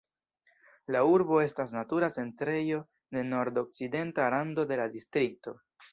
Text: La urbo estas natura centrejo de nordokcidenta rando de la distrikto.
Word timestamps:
La 0.95 1.01
urbo 1.15 1.41
estas 1.43 1.75
natura 1.77 2.09
centrejo 2.15 2.79
de 3.19 3.23
nordokcidenta 3.29 4.27
rando 4.37 4.69
de 4.73 4.81
la 4.81 4.89
distrikto. 4.99 5.59